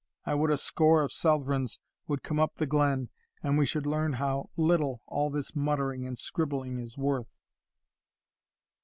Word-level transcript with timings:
I 0.25 0.33
would 0.33 0.49
a 0.49 0.57
score 0.57 1.03
of 1.03 1.11
Southrons 1.11 1.79
would 2.07 2.23
come 2.23 2.39
up 2.39 2.55
the 2.55 2.65
glen, 2.65 3.09
and 3.43 3.55
we 3.55 3.67
should 3.67 3.85
learn 3.85 4.13
how 4.13 4.49
little 4.57 5.03
all 5.05 5.29
this 5.29 5.55
muttering 5.55 6.07
and 6.07 6.17
scribbling 6.17 6.79
is 6.79 6.97
worth." 6.97 7.27